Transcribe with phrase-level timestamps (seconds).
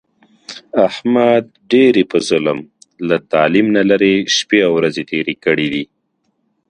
[0.87, 2.59] احمد ډېرې په ظلم،
[3.07, 5.83] له تعلیم نه لرې شپې او ورځې تېرې کړې دي.